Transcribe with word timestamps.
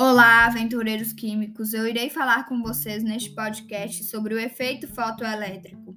Olá, 0.00 0.46
aventureiros 0.46 1.12
químicos! 1.12 1.74
Eu 1.74 1.84
irei 1.84 2.08
falar 2.08 2.46
com 2.46 2.62
vocês 2.62 3.02
neste 3.02 3.30
podcast 3.30 4.04
sobre 4.04 4.32
o 4.32 4.38
efeito 4.38 4.86
fotoelétrico. 4.86 5.92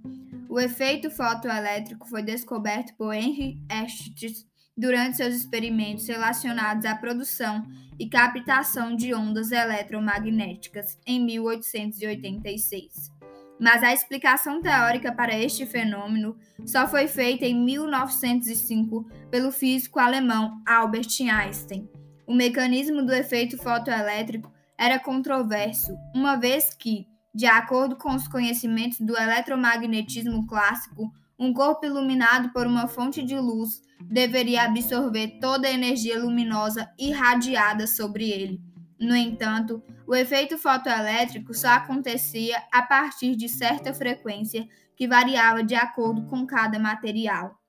O 0.50 0.60
efeito 0.60 1.12
fotoelétrico 1.12 2.08
foi 2.10 2.24
descoberto 2.24 2.96
por 2.98 3.14
Henry 3.14 3.62
Estes 3.70 4.44
durante 4.76 5.18
seus 5.18 5.36
experimentos 5.36 6.08
relacionados 6.08 6.84
à 6.84 6.96
produção 6.96 7.64
e 8.00 8.10
captação 8.10 8.96
de 8.96 9.14
ondas 9.14 9.52
eletromagnéticas 9.52 10.98
em 11.06 11.24
1886. 11.24 13.12
Mas 13.60 13.84
a 13.84 13.94
explicação 13.94 14.64
teórica 14.64 15.12
para 15.12 15.38
este 15.38 15.68
fenômeno 15.68 16.36
só 16.66 16.88
foi 16.88 17.08
feita 17.08 17.46
em 17.46 17.54
1905 17.54 19.08
pelo 19.30 19.52
físico 19.52 20.00
alemão 20.00 20.60
Albert 20.66 21.22
Einstein 21.22 21.88
o 22.32 22.34
mecanismo 22.34 23.06
do 23.06 23.14
efeito 23.14 23.58
fotoelétrico 23.58 24.50
era 24.78 24.98
controverso, 24.98 25.94
uma 26.16 26.38
vez 26.38 26.74
que, 26.74 27.06
de 27.36 27.46
acordo 27.46 27.98
com 27.98 28.16
os 28.16 28.26
conhecimentos 28.26 29.02
do 29.02 29.18
eletromagnetismo 29.18 30.48
clássico, 30.48 31.12
um 31.38 31.54
corpo 31.54 31.86
iluminado 31.86 32.54
por 32.54 32.66
uma 32.66 32.88
fonte 32.88 33.22
de 33.22 33.38
luz 33.38 33.82
deveria 34.10 34.64
absorver 34.64 35.40
toda 35.42 35.68
a 35.68 35.74
energia 35.74 36.24
luminosa 36.24 36.90
irradiada 36.98 37.86
sobre 37.86 38.30
ele. 38.30 38.62
No 38.98 39.14
entanto, 39.14 39.84
o 40.08 40.16
efeito 40.16 40.58
fotoelétrico 40.58 41.54
só 41.54 41.72
acontecia 41.72 42.64
a 42.72 42.82
partir 42.82 43.36
de 43.36 43.50
certa 43.50 43.94
frequência 43.94 44.66
que 44.96 45.06
variava 45.06 45.62
de 45.66 45.76
acordo 45.76 46.26
com 46.28 46.48
cada 46.48 46.80
material. 46.80 47.60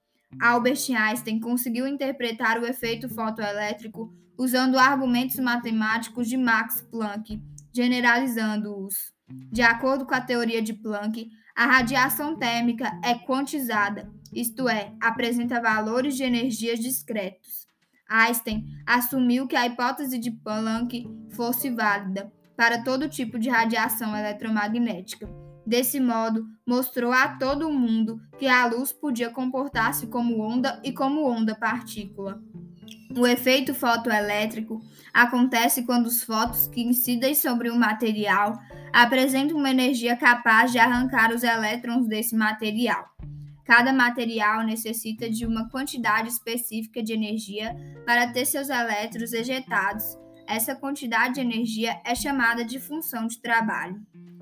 Albert 0.41 0.89
Einstein 0.97 1.41
conseguiu 1.41 1.85
interpretar 1.85 2.61
o 2.61 2.67
efeito 2.67 3.09
fotoelétrico 3.09 4.23
usando 4.43 4.77
argumentos 4.77 5.37
matemáticos 5.37 6.29
de 6.29 6.37
Max 6.37 6.85
Planck, 6.91 7.41
generalizando-os. 7.73 9.13
De 9.53 9.63
acordo 9.63 10.05
com 10.05 10.17
a 10.17 10.21
teoria 10.21 10.61
de 10.61 10.75
Planck, 10.75 11.31
a 11.55 11.65
radiação 11.65 12.37
térmica 12.37 12.91
é 13.05 13.15
quantizada, 13.15 14.11
isto 14.33 14.69
é, 14.69 14.95
apresenta 15.01 15.61
valores 15.61 16.17
de 16.17 16.25
energias 16.25 16.81
discretos. 16.81 17.69
Einstein 18.11 18.67
assumiu 18.85 19.47
que 19.47 19.55
a 19.55 19.65
hipótese 19.65 20.19
de 20.19 20.33
Planck 20.33 21.09
fosse 21.31 21.71
válida 21.71 22.33
para 22.57 22.83
todo 22.83 23.09
tipo 23.09 23.39
de 23.39 23.49
radiação 23.49 24.17
eletromagnética. 24.17 25.29
Desse 25.65 26.01
modo, 26.01 26.45
mostrou 26.67 27.13
a 27.13 27.29
todo 27.29 27.71
mundo 27.71 28.21
que 28.41 28.49
a 28.49 28.67
luz 28.67 28.93
podia 28.93 29.31
comportar-se 29.31 30.09
como 30.09 30.41
onda 30.43 30.81
e 30.83 30.93
como 30.93 31.31
onda-partícula. 31.31 32.43
O 33.17 33.27
efeito 33.27 33.75
fotoelétrico 33.75 34.83
acontece 35.13 35.85
quando 35.85 36.07
os 36.07 36.23
fótons 36.23 36.67
que 36.67 36.83
incidem 36.83 37.35
sobre 37.35 37.71
o 37.71 37.77
material 37.77 38.59
apresentam 38.93 39.57
uma 39.57 39.71
energia 39.71 40.17
capaz 40.17 40.73
de 40.73 40.79
arrancar 40.79 41.33
os 41.33 41.43
elétrons 41.43 42.07
desse 42.07 42.37
material. 42.37 43.09
Cada 43.65 43.93
material 43.93 44.65
necessita 44.65 45.31
de 45.31 45.47
uma 45.47 45.69
quantidade 45.69 46.29
específica 46.29 47.03
de 47.03 47.13
energia 47.13 47.75
para 48.05 48.33
ter 48.33 48.45
seus 48.45 48.69
elétrons 48.69 49.33
ejetados. 49.33 50.05
Essa 50.47 50.75
quantidade 50.75 51.35
de 51.35 51.41
energia 51.41 52.01
é 52.05 52.15
chamada 52.15 52.65
de 52.65 52.79
função 52.79 53.27
de 53.27 53.41
trabalho. 53.41 54.01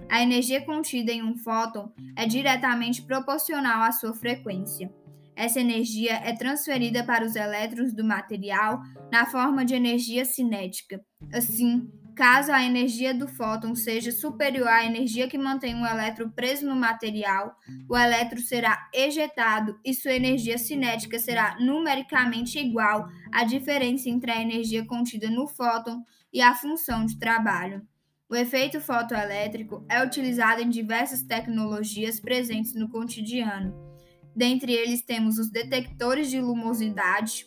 A 0.08 0.20
energia 0.22 0.64
contida 0.64 1.12
em 1.12 1.22
um 1.22 1.36
fóton 1.36 1.92
é 2.16 2.26
diretamente 2.26 3.02
proporcional 3.02 3.82
à 3.82 3.92
sua 3.92 4.12
frequência. 4.12 4.92
Essa 5.34 5.60
energia 5.60 6.14
é 6.14 6.34
transferida 6.34 7.02
para 7.04 7.24
os 7.24 7.34
elétrons 7.34 7.92
do 7.92 8.04
material 8.04 8.80
na 9.10 9.26
forma 9.26 9.64
de 9.64 9.74
energia 9.74 10.24
cinética. 10.24 11.00
Assim, 11.32 11.90
caso 12.14 12.52
a 12.52 12.62
energia 12.62 13.14
do 13.14 13.26
fóton 13.26 13.74
seja 13.74 14.12
superior 14.12 14.68
à 14.68 14.84
energia 14.84 15.28
que 15.28 15.38
mantém 15.38 15.74
um 15.74 15.86
elétron 15.86 16.28
preso 16.30 16.66
no 16.66 16.76
material, 16.76 17.56
o 17.88 17.96
elétron 17.96 18.40
será 18.40 18.88
ejetado 18.94 19.78
e 19.84 19.94
sua 19.94 20.12
energia 20.12 20.58
cinética 20.58 21.18
será 21.18 21.56
numericamente 21.58 22.58
igual 22.58 23.08
à 23.32 23.44
diferença 23.44 24.08
entre 24.10 24.30
a 24.30 24.42
energia 24.42 24.84
contida 24.84 25.30
no 25.30 25.46
fóton 25.46 26.02
e 26.32 26.42
a 26.42 26.54
função 26.54 27.06
de 27.06 27.18
trabalho. 27.18 27.82
O 28.28 28.36
efeito 28.36 28.80
fotoelétrico 28.80 29.84
é 29.88 30.04
utilizado 30.04 30.60
em 30.60 30.68
diversas 30.68 31.22
tecnologias 31.22 32.20
presentes 32.20 32.74
no 32.74 32.88
cotidiano 32.88 33.89
Dentre 34.34 34.72
eles 34.72 35.02
temos 35.02 35.38
os 35.38 35.50
detectores 35.50 36.30
de 36.30 36.40
luminosidade 36.40 37.46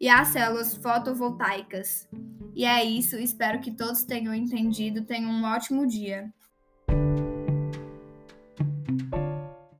e 0.00 0.08
as 0.08 0.28
células 0.28 0.76
fotovoltaicas. 0.76 2.08
E 2.54 2.64
é 2.64 2.84
isso, 2.84 3.16
espero 3.16 3.60
que 3.60 3.72
todos 3.72 4.04
tenham 4.04 4.34
entendido. 4.34 5.04
Tenham 5.04 5.30
um 5.30 5.44
ótimo 5.44 5.86
dia. 5.86 6.32